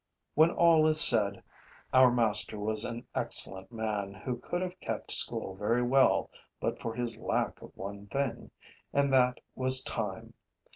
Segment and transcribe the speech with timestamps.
[0.33, 1.43] When all is said,
[1.93, 6.95] our master was an excellent man who could have kept school very well but for
[6.95, 8.49] his lack of one thing;
[8.91, 10.33] and that was time.